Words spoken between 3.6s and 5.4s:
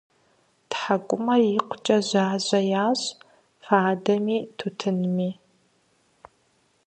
фадэми тутынми.